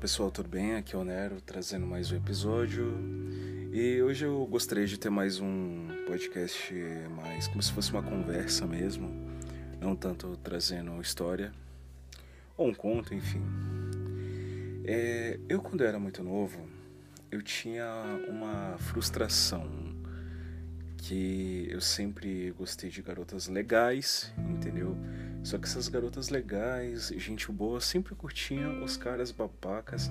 [0.00, 0.76] pessoal, tudo bem?
[0.76, 2.90] Aqui é o Nero trazendo mais um episódio.
[3.70, 6.72] E hoje eu gostaria de ter mais um podcast
[7.14, 9.10] mais como se fosse uma conversa mesmo,
[9.78, 11.52] não tanto trazendo história
[12.56, 13.42] ou um conto, enfim.
[14.86, 16.66] É, eu quando era muito novo,
[17.30, 17.86] eu tinha
[18.26, 19.68] uma frustração
[20.96, 24.96] que eu sempre gostei de garotas legais, entendeu?
[25.42, 30.10] Só que essas garotas legais, gente boa, sempre curtiam os caras babacas,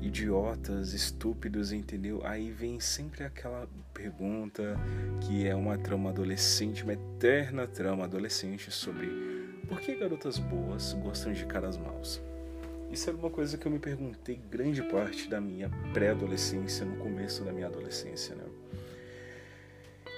[0.00, 2.20] idiotas, estúpidos, entendeu?
[2.24, 4.76] Aí vem sempre aquela pergunta
[5.20, 9.08] que é uma trama adolescente, uma eterna trama adolescente sobre
[9.68, 12.20] por que garotas boas gostam de caras maus.
[12.90, 17.42] Isso era uma coisa que eu me perguntei grande parte da minha pré-adolescência, no começo
[17.42, 18.44] da minha adolescência, né?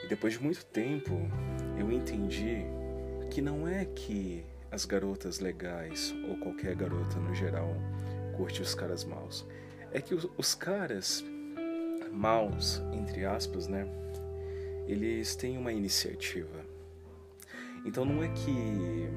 [0.04, 1.12] E depois de muito tempo,
[1.78, 2.64] eu entendi
[3.34, 7.68] que não é que as garotas legais ou qualquer garota no geral
[8.36, 9.44] curte os caras maus.
[9.90, 11.24] É que os, os caras
[12.12, 13.88] maus, entre aspas, né?
[14.86, 16.64] Eles têm uma iniciativa.
[17.84, 19.08] Então não é que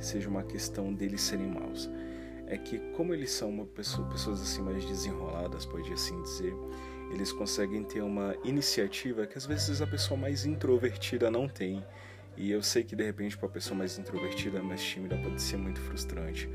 [0.00, 1.88] seja uma questão deles serem maus.
[2.48, 6.52] É que como eles são pessoa, pessoas assim mais desenroladas, pode assim dizer,
[7.12, 11.80] eles conseguem ter uma iniciativa que às vezes a pessoa mais introvertida não tem.
[12.36, 15.56] E eu sei que de repente para a pessoa mais introvertida, mais tímida, pode ser
[15.56, 16.48] muito frustrante.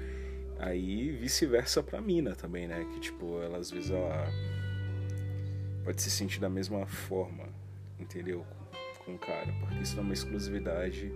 [0.60, 2.86] Aí vice-versa para mina também, né?
[2.94, 4.28] Que tipo, ela às vezes ela
[5.84, 7.46] pode se sentir da mesma forma,
[8.00, 8.46] entendeu?
[9.06, 11.12] Com o cara, porque isso não é uma exclusividade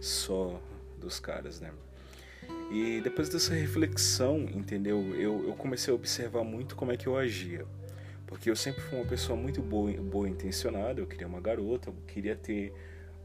[0.00, 0.60] só
[0.98, 1.72] dos caras, né?
[2.70, 5.14] E depois dessa reflexão, entendeu?
[5.14, 7.64] Eu, eu comecei a observar muito como é que eu agia.
[8.26, 11.94] Porque eu sempre fui uma pessoa muito boa, boa intencionada, eu queria uma garota, eu
[12.06, 12.72] queria ter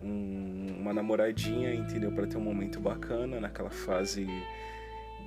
[0.02, 2.12] um, uma namoradinha, entendeu?
[2.12, 4.28] Para ter um momento bacana naquela fase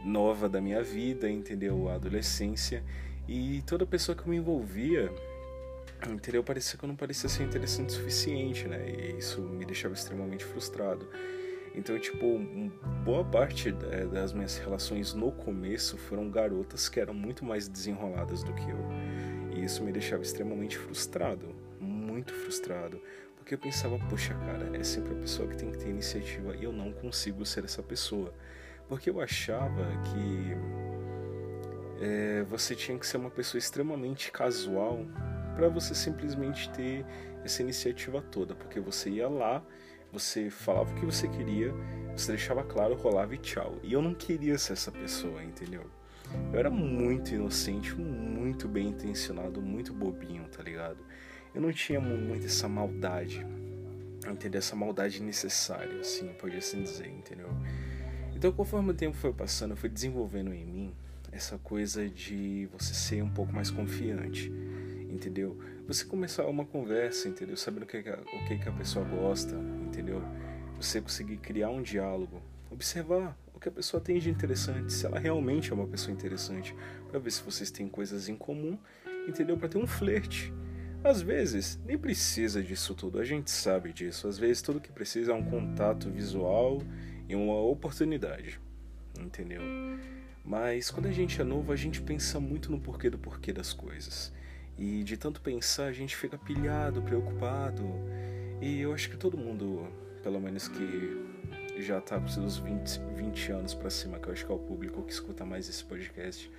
[0.05, 1.89] nova da minha vida, entendeu?
[1.89, 2.83] A adolescência.
[3.29, 5.13] E toda pessoa que eu me envolvia,
[6.09, 6.43] entendeu?
[6.43, 8.85] Parecia que eu não parecia ser interessante o suficiente, né?
[8.89, 11.09] E isso me deixava extremamente frustrado.
[11.75, 12.39] Então, tipo,
[13.03, 13.73] boa parte
[14.13, 18.79] das minhas relações no começo foram garotas que eram muito mais desenroladas do que eu.
[19.57, 23.01] E isso me deixava extremamente frustrado, muito frustrado,
[23.43, 26.63] porque eu pensava, poxa, cara, é sempre a pessoa que tem que ter iniciativa e
[26.63, 28.33] eu não consigo ser essa pessoa.
[28.89, 30.57] Porque eu achava que
[32.01, 35.05] é, você tinha que ser uma pessoa extremamente casual
[35.57, 37.05] para você simplesmente ter
[37.45, 39.61] essa iniciativa toda, porque você ia lá,
[40.13, 41.75] você falava o que você queria,
[42.17, 43.77] você deixava claro, rolava e tchau.
[43.83, 45.91] E eu não queria ser essa pessoa, entendeu?
[46.53, 50.99] Eu era muito inocente, muito bem intencionado, muito bobinho, tá ligado?
[51.55, 53.47] Eu não tinha muito essa maldade,
[54.31, 54.59] entendeu?
[54.59, 57.49] Essa maldade necessária, assim, pode assim dizer, entendeu?
[58.35, 60.95] Então, conforme o tempo foi passando, eu fui desenvolvendo em mim
[61.31, 64.53] essa coisa de você ser um pouco mais confiante,
[65.11, 65.59] entendeu?
[65.87, 67.57] Você começar uma conversa, entendeu?
[67.57, 70.23] Sabendo o que, o que, que a pessoa gosta, entendeu?
[70.77, 75.71] Você conseguir criar um diálogo, observar que a pessoa tem de interessante, se ela realmente
[75.71, 76.75] é uma pessoa interessante,
[77.09, 78.77] para ver se vocês têm coisas em comum,
[79.27, 79.57] entendeu?
[79.57, 80.53] Para ter um flerte.
[81.05, 84.29] Às vezes, nem precisa disso tudo, a gente sabe disso.
[84.29, 86.81] Às vezes, tudo que precisa é um contato visual
[87.29, 88.61] e uma oportunidade,
[89.19, 89.61] entendeu?
[90.45, 93.73] Mas quando a gente é novo, a gente pensa muito no porquê do porquê das
[93.73, 94.33] coisas.
[94.79, 97.85] E de tanto pensar, a gente fica pilhado, preocupado.
[98.61, 99.89] E eu acho que todo mundo,
[100.23, 101.21] pelo menos que
[101.79, 104.59] já tá com seus 20, 20 anos para cima, que eu acho que é o
[104.59, 106.51] público que escuta mais esse podcast,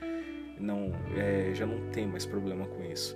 [0.59, 3.15] não, é, já não tem mais problema com isso.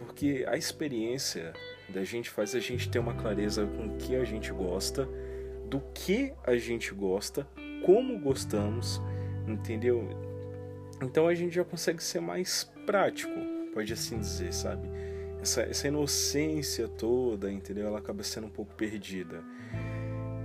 [0.00, 1.52] Porque a experiência
[1.88, 5.06] da gente faz a gente ter uma clareza com o que a gente gosta,
[5.68, 7.46] do que a gente gosta,
[7.84, 9.00] como gostamos,
[9.46, 10.08] entendeu?
[11.02, 13.32] Então a gente já consegue ser mais prático,
[13.72, 14.88] pode assim dizer, sabe?
[15.40, 17.86] Essa, essa inocência toda, entendeu?
[17.86, 19.42] Ela acaba sendo um pouco perdida.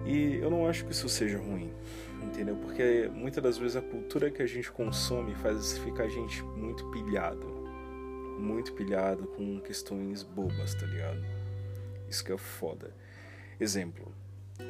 [0.05, 1.73] E eu não acho que isso seja ruim,
[2.21, 2.55] entendeu?
[2.55, 6.85] Porque muitas das vezes a cultura que a gente consome faz ficar a gente muito
[6.91, 7.64] pilhado,
[8.37, 11.23] muito pilhado com questões bobas, tá ligado?
[12.09, 12.93] Isso que é foda.
[13.59, 14.11] Exemplo: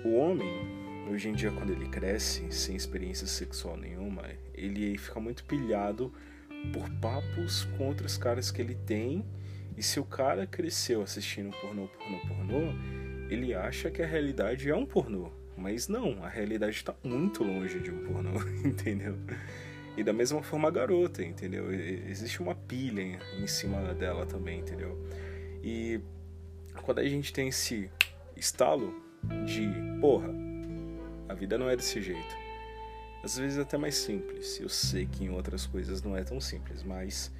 [0.03, 4.23] o homem, hoje em dia, quando ele cresce sem experiência sexual nenhuma,
[4.53, 6.11] ele fica muito pilhado
[6.73, 9.25] por papos com outros caras que ele tem.
[9.77, 12.73] E se o cara cresceu assistindo pornô, pornô, pornô,
[13.29, 17.79] ele acha que a realidade é um pornô, mas não, a realidade está muito longe
[17.79, 18.31] de um pornô,
[18.63, 19.17] entendeu?
[19.97, 21.71] E da mesma forma a garota, entendeu?
[21.73, 24.97] Existe uma pilha em cima dela também, entendeu?
[25.63, 26.01] E
[26.83, 27.89] quando a gente tem esse
[28.35, 28.93] estalo
[29.45, 29.69] de,
[30.01, 30.29] porra,
[31.29, 32.35] a vida não é desse jeito.
[33.23, 34.59] às vezes até mais simples.
[34.59, 37.31] Eu sei que em outras coisas não é tão simples, mas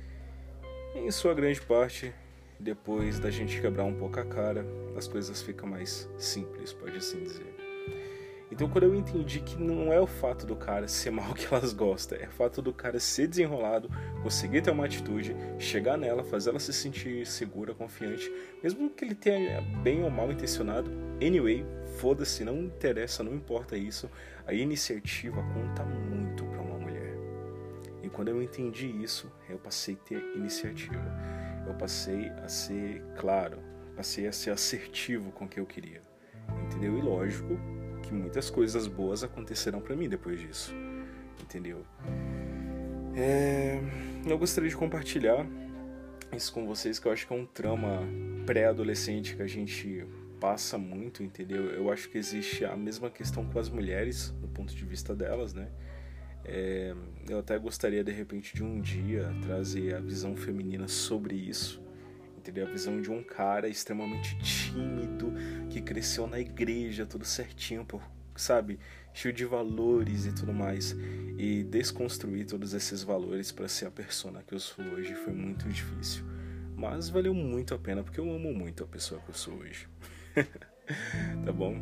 [0.95, 2.13] em sua grande parte,
[2.59, 4.65] depois da gente quebrar um pouco a cara,
[4.97, 7.64] as coisas ficam mais simples, pode assim dizer.
[8.55, 11.73] Então, quando eu entendi que não é o fato do cara ser mal que elas
[11.73, 13.89] gostam, é o fato do cara ser desenrolado,
[14.23, 18.31] conseguir ter uma atitude, chegar nela, fazer ela se sentir segura, confiante,
[18.63, 20.89] mesmo que ele tenha bem ou mal intencionado,
[21.21, 21.65] anyway,
[21.97, 24.09] foda-se, não interessa, não importa isso,
[24.47, 27.13] a iniciativa conta muito para uma mulher.
[28.01, 31.13] E quando eu entendi isso, eu passei a ter iniciativa.
[31.67, 33.59] Eu passei a ser claro,
[33.97, 36.01] passei a ser assertivo com o que eu queria.
[36.63, 36.97] Entendeu?
[36.97, 37.59] E lógico,
[38.05, 40.73] que muitas coisas boas acontecerão para mim depois disso,
[41.41, 41.85] entendeu?
[43.15, 43.79] É...
[44.27, 45.45] Eu gostaria de compartilhar
[46.35, 48.01] isso com vocês, que eu acho que é um trama
[48.45, 50.05] pré-adolescente que a gente
[50.39, 51.65] passa muito, entendeu?
[51.71, 55.53] Eu acho que existe a mesma questão com as mulheres, do ponto de vista delas,
[55.53, 55.69] né?
[56.43, 56.93] É...
[57.27, 61.81] eu até gostaria, de repente, de um dia trazer a visão feminina sobre isso,
[62.37, 62.67] entendeu?
[62.67, 65.33] A visão de um cara extremamente tímido,
[65.75, 68.01] que cresceu na igreja, tudo certinho, por,
[68.33, 68.79] sabe?
[69.13, 70.95] Cheio de valores e tudo mais.
[71.37, 75.67] E desconstruir todos esses valores para ser a persona que eu sou hoje foi muito
[75.67, 76.23] difícil.
[76.77, 79.89] Mas valeu muito a pena, porque eu amo muito a pessoa que eu sou hoje.
[81.45, 81.75] tá bom?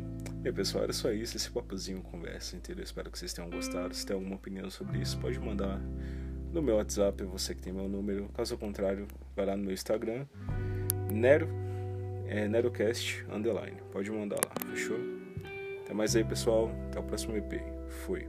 [0.44, 2.82] E pessoal, era só isso, esse papozinho conversa, entendeu?
[2.82, 3.94] Espero que vocês tenham gostado.
[3.94, 5.80] Se tem alguma opinião sobre isso, pode mandar
[6.52, 8.28] no meu WhatsApp, você que tem meu número.
[8.30, 9.06] Caso contrário,
[9.36, 10.26] vai lá no meu Instagram,
[11.12, 11.48] Nero,
[12.26, 13.76] é NeroCast Underline.
[13.92, 14.98] Pode mandar lá, fechou?
[15.84, 16.70] Até mais aí, pessoal.
[16.88, 17.60] Até o próximo EP.
[17.88, 18.26] Fui.